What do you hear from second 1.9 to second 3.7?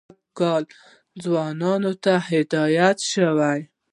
ته هدایت شوی.